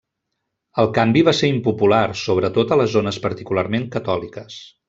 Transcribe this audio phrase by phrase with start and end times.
[0.83, 4.61] El canvi va ser impopular, sobretot a les zones particularment catòliques.